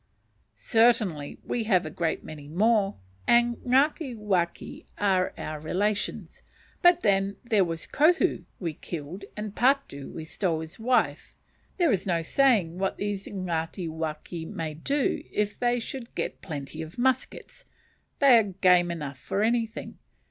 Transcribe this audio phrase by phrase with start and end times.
[0.55, 2.95] Certainly we have a great many more,
[3.27, 6.41] and the Ngatiwaki are our relations;
[6.81, 11.35] but then there was Kohu, we killed, and Patu, we stole his wife.
[11.77, 16.97] There is no saying what these Ngatiwaki may do if they should get plenty of
[16.97, 17.65] muskets;
[18.17, 19.99] they are game enough for anything.